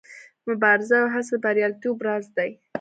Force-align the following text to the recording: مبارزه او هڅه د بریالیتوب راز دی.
مبارزه 0.47 0.95
او 1.01 1.07
هڅه 1.15 1.35
د 1.39 1.41
بریالیتوب 1.43 1.97
راز 2.07 2.25
دی. 2.37 2.51